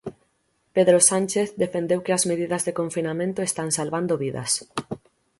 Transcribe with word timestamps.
Pedro 0.75 0.97
Sánchez 1.09 1.47
defendeu 1.63 1.99
que 2.05 2.15
as 2.17 2.23
medidas 2.31 2.61
de 2.67 2.75
confinamento 2.79 3.39
están 3.43 3.69
salvando 3.77 4.13
vidas. 4.23 4.51